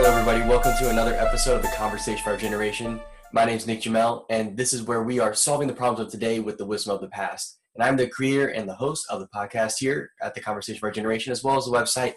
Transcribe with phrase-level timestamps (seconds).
[0.00, 0.48] Hello, everybody.
[0.48, 3.00] Welcome to another episode of the Conversation for Our Generation.
[3.32, 6.12] My name is Nick Jamel, and this is where we are solving the problems of
[6.12, 7.58] today with the wisdom of the past.
[7.74, 10.84] And I'm the creator and the host of the podcast here at the Conversation of
[10.84, 12.14] Our Generation, as well as the website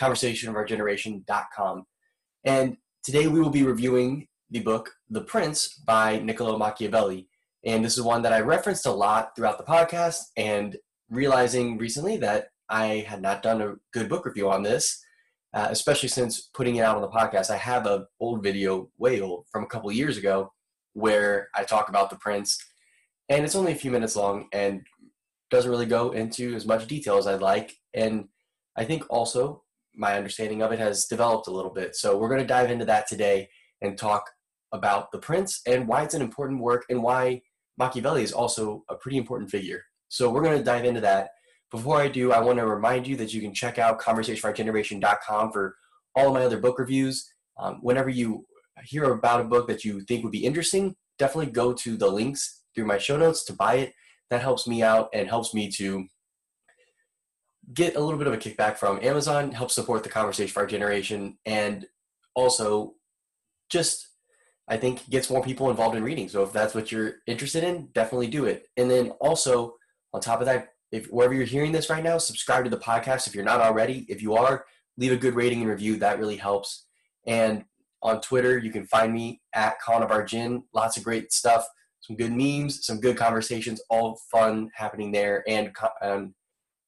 [0.00, 1.84] conversationofourgeneration.com.
[2.44, 7.28] And today we will be reviewing the book The Prince by Niccolo Machiavelli.
[7.62, 10.78] And this is one that I referenced a lot throughout the podcast and
[11.10, 15.04] realizing recently that I had not done a good book review on this
[15.54, 17.50] uh, especially since putting it out on the podcast.
[17.50, 20.52] I have a old video, way old, from a couple years ago,
[20.92, 22.58] where I talk about the Prince,
[23.28, 24.82] and it's only a few minutes long and
[25.50, 27.74] doesn't really go into as much detail as I'd like.
[27.94, 28.28] And
[28.76, 31.96] I think also my understanding of it has developed a little bit.
[31.96, 33.48] So we're going to dive into that today
[33.80, 34.30] and talk
[34.72, 37.42] about the Prince and why it's an important work and why
[37.78, 39.82] Machiavelli is also a pretty important figure.
[40.08, 41.30] So we're going to dive into that.
[41.70, 45.76] Before I do, I want to remind you that you can check out conversationforgeneration.com for
[46.14, 47.30] all of my other book reviews.
[47.58, 48.46] Um, whenever you
[48.84, 52.62] hear about a book that you think would be interesting, definitely go to the links
[52.74, 53.92] through my show notes to buy it.
[54.30, 56.06] That helps me out and helps me to
[57.74, 60.66] get a little bit of a kickback from Amazon, help support the conversation for our
[60.66, 61.86] generation, and
[62.34, 62.94] also
[63.68, 64.08] just
[64.68, 66.28] I think gets more people involved in reading.
[66.28, 68.68] So if that's what you're interested in, definitely do it.
[68.76, 69.74] And then also
[70.12, 73.26] on top of that, if wherever you're hearing this right now, subscribe to the podcast
[73.26, 74.06] if you're not already.
[74.08, 74.64] If you are,
[74.96, 75.96] leave a good rating and review.
[75.96, 76.86] That really helps.
[77.26, 77.64] And
[78.02, 80.62] on Twitter, you can find me at Colin Gin.
[80.72, 81.66] Lots of great stuff,
[82.00, 85.44] some good memes, some good conversations, all fun happening there.
[85.46, 86.34] And um,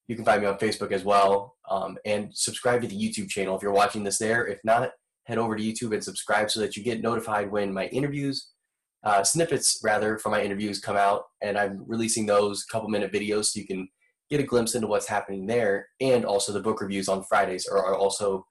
[0.08, 1.56] you can find me on Facebook as well.
[1.68, 4.46] Um, and subscribe to the YouTube channel if you're watching this there.
[4.46, 4.90] If not,
[5.26, 8.48] head over to YouTube and subscribe so that you get notified when my interviews
[9.04, 13.46] uh, snippets rather from my interviews come out, and I'm releasing those couple minute videos
[13.46, 13.88] so you can
[14.30, 15.88] get a glimpse into what's happening there.
[16.00, 18.46] And also the book reviews on Fridays are, are also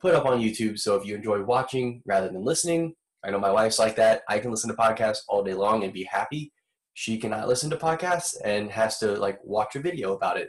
[0.00, 0.78] put up on YouTube.
[0.78, 4.22] So if you enjoy watching rather than listening, I know my wife's like that.
[4.28, 6.52] I can listen to podcasts all day long and be happy.
[6.94, 10.48] She cannot listen to podcasts and has to like watch a video about it.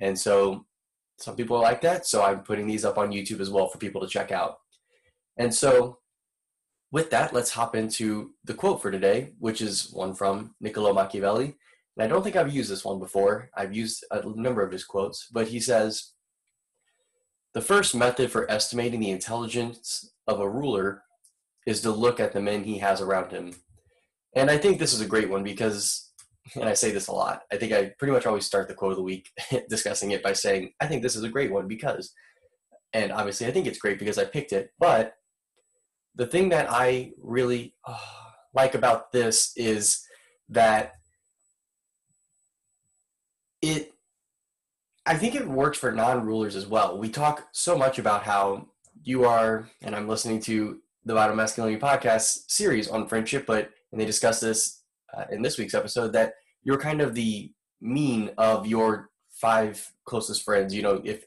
[0.00, 0.66] And so
[1.18, 2.06] some people are like that.
[2.06, 4.56] So I'm putting these up on YouTube as well for people to check out.
[5.38, 5.98] And so
[6.92, 11.56] with that, let's hop into the quote for today, which is one from Niccolo Machiavelli.
[11.96, 13.48] And I don't think I've used this one before.
[13.56, 16.12] I've used a number of his quotes, but he says,
[17.54, 21.02] The first method for estimating the intelligence of a ruler
[21.66, 23.54] is to look at the men he has around him.
[24.36, 26.10] And I think this is a great one because,
[26.54, 28.92] and I say this a lot, I think I pretty much always start the quote
[28.92, 29.30] of the week
[29.70, 32.12] discussing it by saying, I think this is a great one because,
[32.92, 35.14] and obviously I think it's great because I picked it, but
[36.14, 37.98] the thing that I really uh,
[38.54, 40.06] like about this is
[40.50, 40.94] that
[43.60, 43.92] it
[45.04, 46.96] I think it works for non-rulers as well.
[46.96, 48.68] We talk so much about how
[49.02, 54.00] you are, and I'm listening to the Vital Masculinity podcast series on friendship, but and
[54.00, 54.82] they discuss this
[55.14, 60.42] uh, in this week's episode that you're kind of the mean of your five closest
[60.44, 60.74] friends.
[60.74, 61.24] You know, if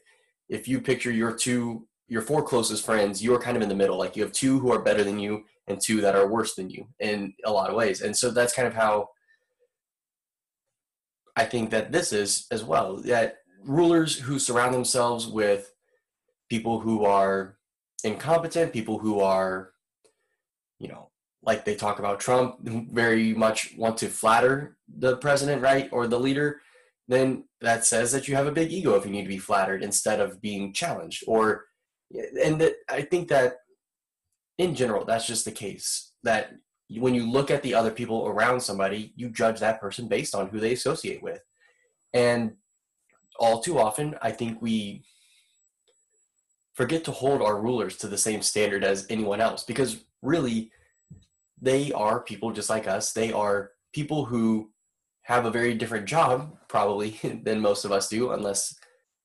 [0.48, 3.98] if you picture your two your four closest friends, you're kind of in the middle.
[3.98, 6.70] Like you have two who are better than you and two that are worse than
[6.70, 8.00] you in a lot of ways.
[8.00, 9.08] And so that's kind of how
[11.36, 12.96] I think that this is as well.
[12.98, 15.72] That rulers who surround themselves with
[16.48, 17.56] people who are
[18.04, 19.72] incompetent, people who are,
[20.78, 21.10] you know,
[21.42, 26.18] like they talk about Trump, very much want to flatter the president, right, or the
[26.18, 26.60] leader,
[27.08, 29.82] then that says that you have a big ego if you need to be flattered
[29.82, 31.66] instead of being challenged or
[32.12, 33.56] and I think that
[34.58, 36.12] in general, that's just the case.
[36.22, 36.52] That
[36.90, 40.48] when you look at the other people around somebody, you judge that person based on
[40.48, 41.40] who they associate with.
[42.12, 42.54] And
[43.38, 45.04] all too often, I think we
[46.74, 50.70] forget to hold our rulers to the same standard as anyone else because really,
[51.60, 53.12] they are people just like us.
[53.12, 54.70] They are people who
[55.22, 58.74] have a very different job, probably, than most of us do, unless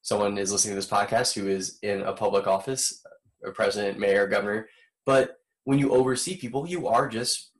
[0.02, 3.04] someone is listening to this podcast who is in a public office,
[3.46, 4.68] a president, mayor, governor.
[5.06, 7.52] But when you oversee people, you are just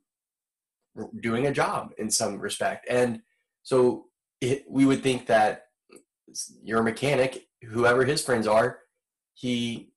[1.20, 2.86] doing a job in some respect.
[2.88, 3.22] And
[3.62, 4.06] so
[4.40, 5.66] it, we would think that
[6.62, 8.80] your mechanic, whoever his friends are,
[9.34, 9.88] he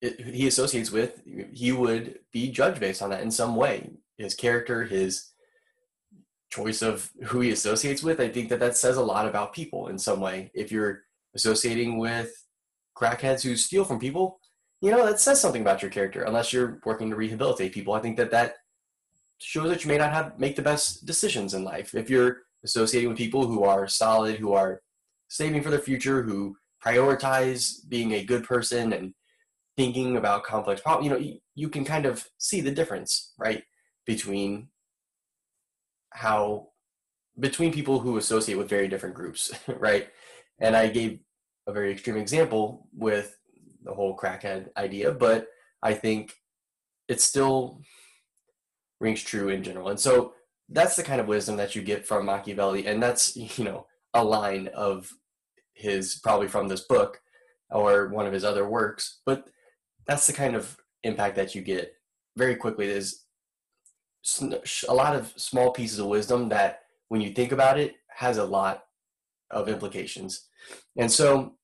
[0.00, 1.20] he associates with,
[1.52, 3.90] he would be judged based on that in some way.
[4.16, 5.32] His character, his
[6.50, 9.88] choice of who he associates with, I think that that says a lot about people
[9.88, 10.52] in some way.
[10.54, 11.02] If you're
[11.38, 12.30] associating with
[12.96, 14.40] crackheads who steal from people,
[14.80, 16.22] you know, that says something about your character.
[16.24, 18.56] Unless you're working to rehabilitate people, I think that that
[19.38, 21.94] shows that you may not have make the best decisions in life.
[21.94, 24.82] If you're associating with people who are solid, who are
[25.28, 29.14] saving for their future, who prioritize being a good person and
[29.76, 33.62] thinking about complex problems, you know, you, you can kind of see the difference, right,
[34.06, 34.68] between
[36.10, 36.68] how
[37.38, 40.08] between people who associate with very different groups, right?
[40.60, 41.20] And I gave
[41.68, 43.38] a very extreme example with
[43.84, 45.46] the whole crackhead idea, but
[45.82, 46.34] I think
[47.08, 47.82] it still
[49.00, 49.90] rings true in general.
[49.90, 50.32] And so
[50.70, 54.24] that's the kind of wisdom that you get from Machiavelli, and that's you know a
[54.24, 55.12] line of
[55.74, 57.20] his probably from this book
[57.70, 59.48] or one of his other works, but
[60.06, 61.92] that's the kind of impact that you get
[62.36, 62.86] very quickly.
[62.86, 63.26] There's
[64.88, 68.44] a lot of small pieces of wisdom that, when you think about it, has a
[68.44, 68.84] lot
[69.50, 70.48] of implications,
[70.96, 71.57] and so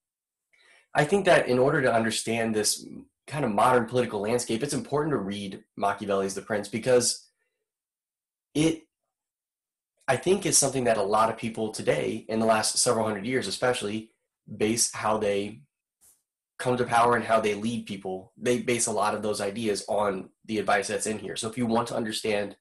[0.94, 2.86] I think that in order to understand this
[3.26, 7.26] kind of modern political landscape, it's important to read Machiavelli's The Prince because
[8.54, 8.82] it
[10.06, 13.26] I think is something that a lot of people today, in the last several hundred
[13.26, 14.10] years especially,
[14.56, 15.62] base how they
[16.58, 18.32] come to power and how they lead people.
[18.36, 21.36] They base a lot of those ideas on the advice that's in here.
[21.36, 22.56] So if you want to understand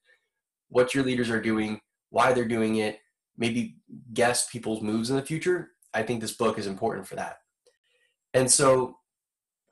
[0.68, 2.98] what your leaders are doing, why they're doing it,
[3.36, 3.76] maybe
[4.12, 7.38] guess people's moves in the future, I think this book is important for that.
[8.34, 8.98] And so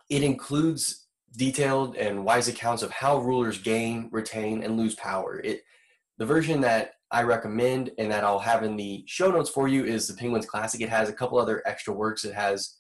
[0.09, 1.07] it includes
[1.37, 5.41] detailed and wise accounts of how rulers gain, retain, and lose power.
[5.41, 5.63] It
[6.19, 9.85] the version that I recommend and that I'll have in the show notes for you
[9.85, 10.81] is the Penguins Classic.
[10.81, 12.25] It has a couple other extra works.
[12.25, 12.77] It has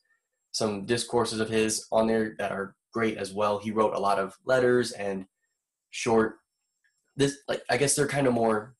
[0.52, 3.58] some discourses of his on there that are great as well.
[3.58, 5.26] He wrote a lot of letters and
[5.90, 6.36] short.
[7.16, 8.74] This, like, I guess they're kind of more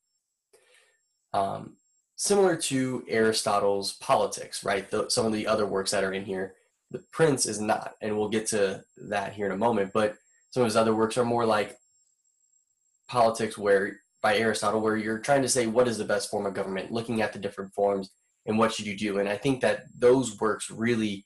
[1.33, 1.77] um,
[2.15, 4.89] similar to Aristotle's Politics, right?
[4.89, 6.55] The, some of the other works that are in here.
[6.93, 9.91] The Prince is not, and we'll get to that here in a moment.
[9.93, 10.15] But
[10.51, 11.75] some of his other works are more like
[13.09, 16.53] politics, where by Aristotle, where you're trying to say what is the best form of
[16.53, 18.11] government, looking at the different forms
[18.45, 19.19] and what should you do.
[19.19, 21.25] And I think that those works really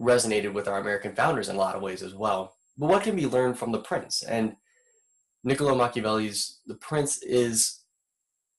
[0.00, 2.56] resonated with our American founders in a lot of ways as well.
[2.78, 4.22] But what can be learned from The Prince?
[4.22, 4.56] And
[5.44, 7.80] Niccolo Machiavelli's The Prince is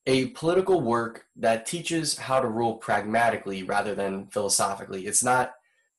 [0.06, 5.06] a political work that teaches how to rule pragmatically rather than philosophically.
[5.06, 5.54] It's not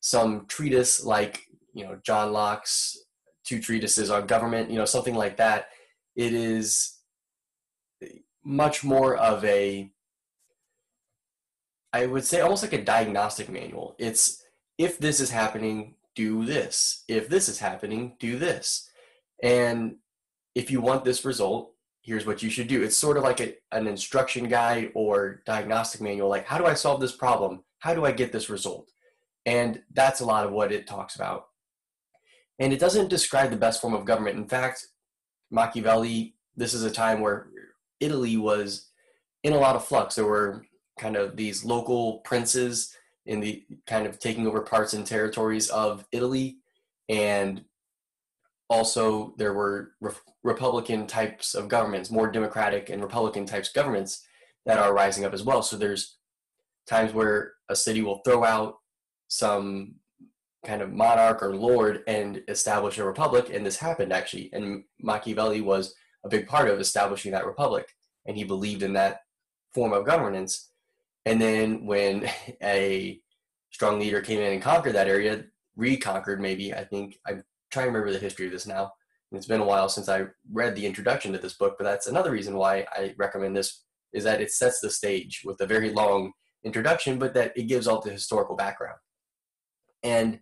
[0.06, 2.96] some treatise like, you know, John Locke's
[3.44, 5.69] two treatises on government, you know, something like that.
[6.16, 7.00] It is
[8.44, 9.90] much more of a
[11.92, 13.96] I would say almost like a diagnostic manual.
[13.98, 14.44] It's
[14.78, 17.04] if this is happening, do this.
[17.08, 18.88] If this is happening, do this.
[19.42, 19.96] And
[20.54, 21.74] if you want this result,
[22.04, 22.84] here's what you should do.
[22.84, 26.30] It's sort of like a, an instruction guide or diagnostic manual.
[26.30, 27.63] Like, how do I solve this problem?
[27.80, 28.92] How do I get this result?
[29.45, 31.47] And that's a lot of what it talks about.
[32.59, 34.38] And it doesn't describe the best form of government.
[34.38, 34.88] In fact,
[35.51, 37.47] Machiavelli, this is a time where
[38.00, 38.89] Italy was
[39.44, 40.15] in a lot of flux.
[40.15, 40.65] There were
[41.00, 42.95] kind of these local princes
[43.25, 46.57] in the kind of taking over parts and territories of Italy,
[47.09, 47.63] and
[48.69, 50.12] also there were re-
[50.44, 54.25] Republican types of governments, more Democratic and Republican types of governments
[54.65, 55.62] that are rising up as well.
[55.62, 56.18] So there's
[56.88, 58.77] times where a city will throw out
[59.36, 59.96] some
[60.66, 64.50] kind of monarch or lord and establish a republic, and this happened actually.
[64.54, 65.94] And Machiavelli was
[66.24, 67.88] a big part of establishing that republic,
[68.26, 69.20] and he believed in that
[69.74, 70.72] form of governance.
[71.26, 72.30] And then when
[72.64, 73.20] a
[73.72, 75.44] strong leader came in and conquered that area,
[75.75, 78.94] reconquered maybe, I think I'm trying to remember the history of this now.
[79.32, 82.32] It's been a while since I read the introduction to this book, but that's another
[82.32, 86.32] reason why I recommend this is that it sets the stage with a very long
[86.63, 88.98] introduction, but that it gives all the historical background.
[90.05, 90.39] And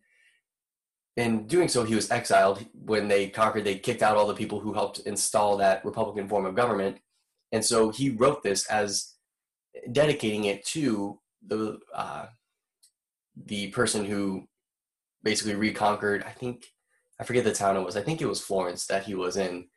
[1.16, 3.64] in doing so, he was exiled when they conquered.
[3.64, 6.98] They kicked out all the people who helped install that Republican form of government,
[7.52, 9.14] and so he wrote this as
[9.92, 12.26] dedicating it to the uh,
[13.36, 14.48] the person who
[15.24, 16.24] basically reconquered.
[16.24, 16.66] I think
[17.20, 17.96] I forget the town it was.
[17.96, 19.68] I think it was Florence that he was in.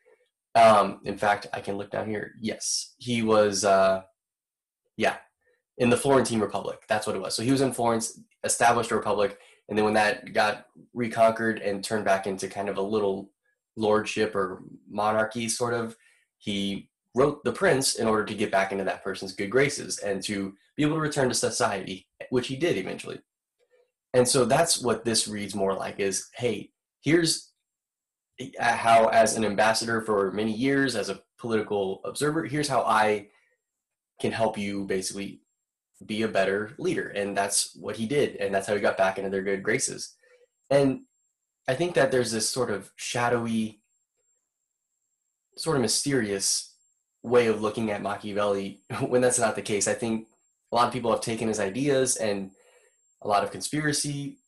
[0.54, 2.32] Um, in fact, I can look down here.
[2.40, 3.64] Yes, he was.
[3.64, 4.02] Uh,
[4.96, 5.16] yeah,
[5.78, 6.78] in the Florentine Republic.
[6.88, 7.36] That's what it was.
[7.36, 9.38] So he was in Florence, established a republic,
[9.68, 13.30] and then when that got reconquered and turned back into kind of a little
[13.76, 15.96] lordship or monarchy sort of
[16.38, 20.22] he wrote the prince in order to get back into that person's good graces and
[20.22, 23.20] to be able to return to society which he did eventually.
[24.14, 26.70] And so that's what this reads more like is hey
[27.02, 27.52] here's
[28.58, 33.26] how as an ambassador for many years as a political observer here's how i
[34.20, 35.40] can help you basically
[36.04, 37.08] be a better leader.
[37.08, 38.36] And that's what he did.
[38.36, 40.14] And that's how he got back into their good graces.
[40.70, 41.02] And
[41.68, 43.80] I think that there's this sort of shadowy,
[45.56, 46.74] sort of mysterious
[47.22, 49.88] way of looking at Machiavelli when that's not the case.
[49.88, 50.26] I think
[50.72, 52.50] a lot of people have taken his ideas and
[53.22, 54.38] a lot of conspiracy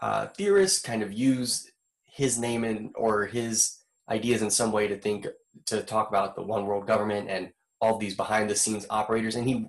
[0.00, 1.70] uh, theorists kind of use
[2.04, 3.78] his name and or his
[4.10, 5.26] ideas in some way to think
[5.66, 9.48] to talk about the one world government and all these behind the scenes operators and
[9.48, 9.66] he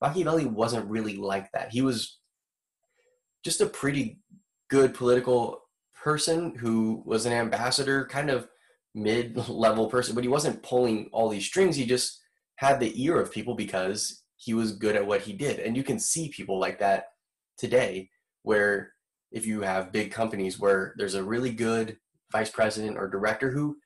[0.00, 1.70] Machiavelli wasn't really like that.
[1.70, 2.18] He was
[3.44, 4.18] just a pretty
[4.70, 5.60] good political
[5.94, 8.48] person who was an ambassador, kind of
[8.94, 11.76] mid level person, but he wasn't pulling all these strings.
[11.76, 12.20] He just
[12.56, 15.60] had the ear of people because he was good at what he did.
[15.60, 17.06] And you can see people like that
[17.58, 18.10] today,
[18.42, 18.92] where
[19.32, 21.96] if you have big companies where there's a really good
[22.30, 23.76] vice president or director who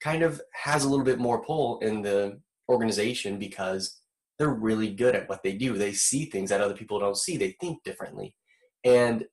[0.00, 4.00] kind of has a little bit more pull in the organization because
[4.38, 5.74] they're really good at what they do.
[5.74, 7.36] They see things that other people don't see.
[7.36, 8.34] They think differently.
[8.82, 9.24] And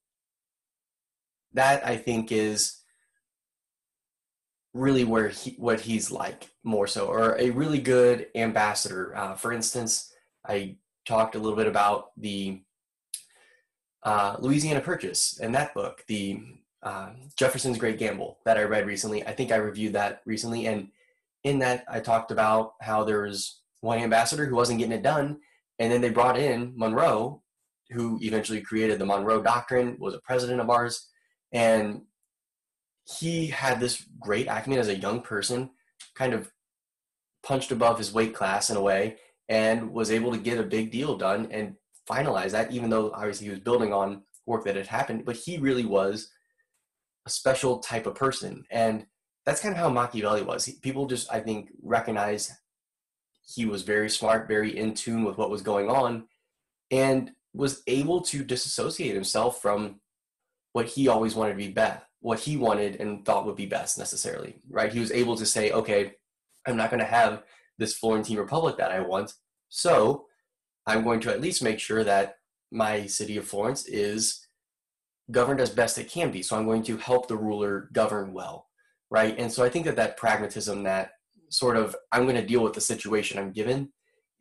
[1.53, 2.77] that I think is
[4.73, 9.15] really where he, what he's like more so, or a really good ambassador.
[9.15, 10.13] Uh, for instance,
[10.47, 12.61] I talked a little bit about the
[14.03, 16.39] uh, Louisiana Purchase and that book, the
[16.83, 19.25] uh, Jefferson's Great Gamble that I read recently.
[19.25, 20.87] I think I reviewed that recently, and
[21.43, 25.39] in that I talked about how there was one ambassador who wasn't getting it done,
[25.79, 27.43] and then they brought in Monroe,
[27.89, 31.09] who eventually created the Monroe Doctrine, was a president of ours,
[31.51, 32.01] and
[33.19, 35.71] he had this great acumen as a young person,
[36.15, 36.51] kind of
[37.43, 39.17] punched above his weight class in a way,
[39.49, 41.75] and was able to get a big deal done and
[42.09, 45.25] finalize that, even though obviously he was building on work that had happened.
[45.25, 46.29] But he really was
[47.25, 48.63] a special type of person.
[48.71, 49.05] And
[49.45, 50.69] that's kind of how Machiavelli was.
[50.81, 52.51] People just, I think, recognize
[53.53, 56.27] he was very smart, very in tune with what was going on,
[56.89, 59.99] and was able to disassociate himself from
[60.73, 63.97] what he always wanted to be best, what he wanted and thought would be best
[63.97, 64.93] necessarily, right?
[64.93, 66.13] He was able to say, okay,
[66.65, 67.43] I'm not going to have
[67.77, 69.33] this Florentine Republic that I want.
[69.69, 70.27] So
[70.85, 72.37] I'm going to at least make sure that
[72.71, 74.45] my city of Florence is
[75.29, 76.41] governed as best it can be.
[76.41, 78.67] So I'm going to help the ruler govern well,
[79.09, 79.37] right?
[79.37, 81.11] And so I think that that pragmatism, that
[81.51, 83.91] sort of I'm going to deal with the situation I'm given,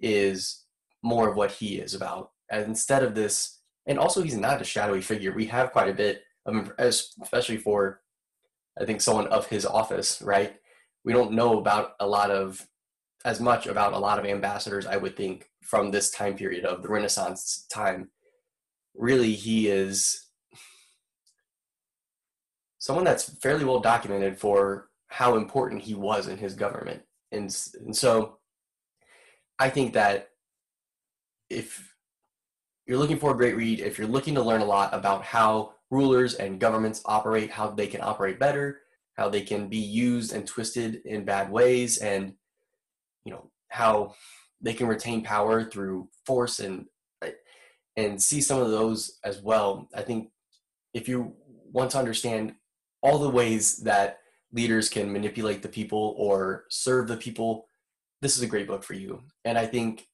[0.00, 0.64] is
[1.02, 2.30] more of what he is about.
[2.50, 5.32] And instead of this, and also he's not a shadowy figure.
[5.32, 8.00] We have quite a bit of, especially for,
[8.80, 10.56] I think someone of his office, right?
[11.04, 12.66] We don't know about a lot of,
[13.24, 16.82] as much about a lot of ambassadors, I would think, from this time period of
[16.82, 18.10] the Renaissance time.
[18.94, 20.28] Really, he is
[22.78, 27.02] someone that's fairly well documented for how important he was in his government.
[27.32, 28.38] And, and so
[29.58, 30.30] I think that
[31.50, 31.94] if
[32.86, 35.74] you're looking for a great read, if you're looking to learn a lot about how
[35.90, 38.80] rulers and governments operate, how they can operate better,
[39.14, 42.34] how they can be used and twisted in bad ways, and
[43.24, 44.14] you know how
[44.60, 46.86] they can retain power through force and
[47.96, 49.88] and see some of those as well.
[49.94, 50.30] I think
[50.94, 51.34] if you
[51.72, 52.54] want to understand
[53.02, 54.19] all the ways that
[54.52, 57.66] leaders can manipulate the people or serve the people,
[58.21, 59.23] this is a great book for you.
[59.45, 60.07] And I think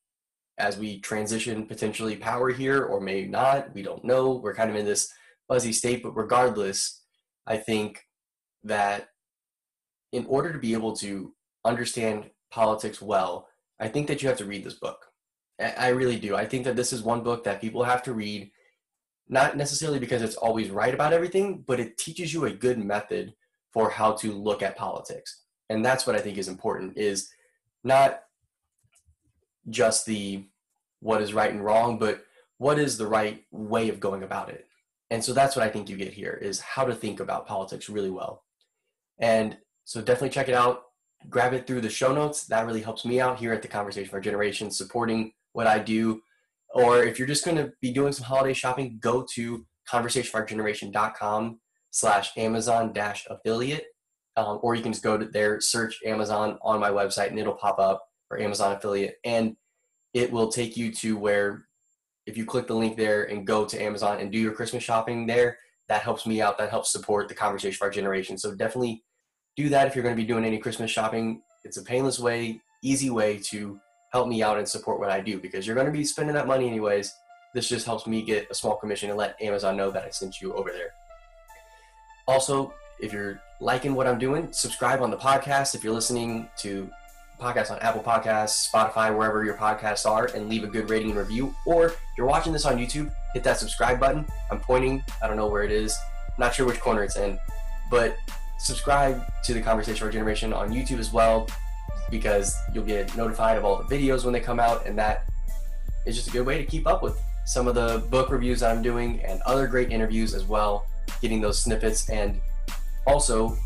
[0.58, 4.34] as we transition potentially power here or may not, we don't know.
[4.34, 5.12] We're kind of in this
[5.48, 7.02] fuzzy state, but regardless,
[7.46, 8.02] I think
[8.64, 9.08] that
[10.12, 14.46] in order to be able to understand politics well, I think that you have to
[14.46, 14.98] read this book.
[15.58, 16.36] I really do.
[16.36, 18.50] I think that this is one book that people have to read,
[19.28, 23.34] not necessarily because it's always right about everything, but it teaches you a good method
[23.76, 25.42] for how to look at politics.
[25.68, 27.28] And that's what I think is important is
[27.84, 28.20] not
[29.68, 30.46] just the
[31.00, 32.24] what is right and wrong, but
[32.56, 34.66] what is the right way of going about it.
[35.10, 37.90] And so that's what I think you get here is how to think about politics
[37.90, 38.44] really well.
[39.18, 40.84] And so definitely check it out.
[41.28, 42.46] Grab it through the show notes.
[42.46, 46.22] That really helps me out here at the Conversation for Generation, supporting what I do.
[46.74, 51.58] Or if you're just going to be doing some holiday shopping, go to conversationforourgeneration.com
[51.96, 53.86] slash Amazon dash affiliate.
[54.36, 57.54] Um, or you can just go to there, search Amazon on my website, and it'll
[57.54, 59.16] pop up for Amazon affiliate.
[59.24, 59.56] And
[60.12, 61.64] it will take you to where
[62.26, 65.26] if you click the link there and go to Amazon and do your Christmas shopping
[65.26, 65.56] there,
[65.88, 66.58] that helps me out.
[66.58, 68.36] That helps support the conversation for our generation.
[68.36, 69.02] So definitely
[69.56, 71.40] do that if you're going to be doing any Christmas shopping.
[71.64, 73.80] It's a painless way, easy way to
[74.12, 76.46] help me out and support what I do because you're going to be spending that
[76.46, 77.10] money anyways.
[77.54, 80.42] This just helps me get a small commission and let Amazon know that I sent
[80.42, 80.92] you over there.
[82.26, 85.74] Also, if you're liking what I'm doing, subscribe on the podcast.
[85.74, 86.90] If you're listening to
[87.40, 91.18] podcasts on Apple Podcasts, Spotify, wherever your podcasts are, and leave a good rating and
[91.18, 91.54] review.
[91.66, 94.26] Or if you're watching this on YouTube, hit that subscribe button.
[94.50, 95.96] I'm pointing, I don't know where it is,
[96.38, 97.38] not sure which corner it's in,
[97.90, 98.16] but
[98.58, 101.46] subscribe to the Conversation for Generation on YouTube as well
[102.10, 105.26] because you'll get notified of all the videos when they come out, and that
[106.06, 108.74] is just a good way to keep up with some of the book reviews that
[108.74, 110.86] I'm doing and other great interviews as well,
[111.20, 112.08] getting those snippets.
[112.10, 112.40] And
[113.06, 113.56] also,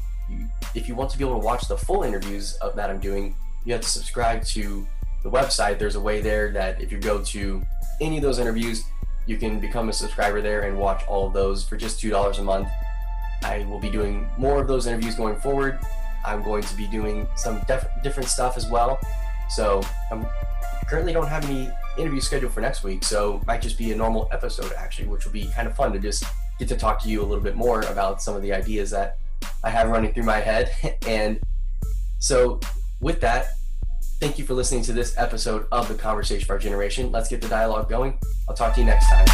[0.75, 3.35] if you want to be able to watch the full interviews of that I'm doing,
[3.65, 4.87] you have to subscribe to
[5.23, 5.79] the website.
[5.79, 7.63] There's a way there that if you go to
[8.01, 8.83] any of those interviews,
[9.27, 12.43] you can become a subscriber there and watch all of those for just $2 a
[12.43, 12.69] month.
[13.43, 15.79] I will be doing more of those interviews going forward.
[16.25, 18.99] I'm going to be doing some def- different stuff as well.
[19.49, 20.27] So I'm
[20.89, 24.29] currently don't have any interviews scheduled for next week, so might just be a normal
[24.33, 26.25] episode actually, which will be kind of fun to just
[26.61, 29.17] get to talk to you a little bit more about some of the ideas that
[29.65, 30.71] I have running through my head.
[31.09, 31.41] and
[32.19, 32.61] so
[33.01, 33.47] with that,
[34.21, 37.11] thank you for listening to this episode of the Conversation for Our Generation.
[37.11, 38.19] Let's get the dialogue going.
[38.49, 39.27] I'll talk to you next time.